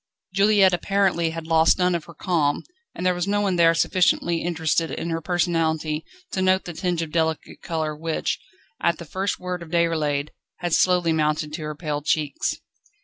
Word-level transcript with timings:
Juliette 0.33 0.73
apparently 0.73 1.29
had 1.29 1.45
lost 1.45 1.77
none 1.77 1.93
of 1.93 2.05
her 2.05 2.15
calm, 2.15 2.63
and 2.95 3.05
there 3.05 3.13
was 3.13 3.27
no 3.27 3.41
one 3.41 3.55
there 3.55 3.75
sufficiently 3.75 4.41
interested 4.41 4.89
in 4.89 5.11
her 5.11 5.21
personality 5.21 6.03
to 6.31 6.41
note 6.41 6.65
the 6.65 6.73
tinge 6.73 7.03
of 7.03 7.11
delicate 7.11 7.61
colour 7.61 7.95
which, 7.95 8.39
at 8.81 8.97
the 8.97 9.05
first 9.05 9.37
word 9.39 9.61
of 9.61 9.69
Déroulède, 9.69 10.29
had 10.57 10.73
slowly 10.73 11.13
mounted 11.13 11.53
to 11.53 11.61
her 11.61 11.75
pale 11.75 12.01
cheeks. 12.01 12.55